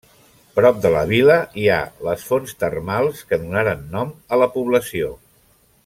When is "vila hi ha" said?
1.11-1.77